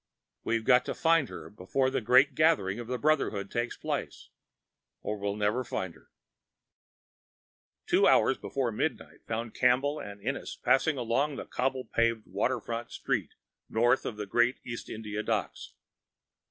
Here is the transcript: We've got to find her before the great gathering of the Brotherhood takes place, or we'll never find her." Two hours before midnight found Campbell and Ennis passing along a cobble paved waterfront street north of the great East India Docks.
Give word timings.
We've 0.43 0.65
got 0.65 0.83
to 0.85 0.95
find 0.95 1.29
her 1.29 1.47
before 1.51 1.91
the 1.91 2.01
great 2.01 2.33
gathering 2.33 2.79
of 2.79 2.87
the 2.87 2.97
Brotherhood 2.97 3.51
takes 3.51 3.77
place, 3.77 4.29
or 5.03 5.15
we'll 5.19 5.35
never 5.35 5.63
find 5.63 5.93
her." 5.93 6.09
Two 7.85 8.07
hours 8.07 8.39
before 8.39 8.71
midnight 8.71 9.23
found 9.27 9.53
Campbell 9.53 9.99
and 9.99 10.19
Ennis 10.19 10.55
passing 10.55 10.97
along 10.97 11.37
a 11.37 11.45
cobble 11.45 11.85
paved 11.85 12.25
waterfront 12.25 12.89
street 12.89 13.35
north 13.69 14.03
of 14.03 14.17
the 14.17 14.25
great 14.25 14.59
East 14.65 14.89
India 14.89 15.21
Docks. 15.21 15.75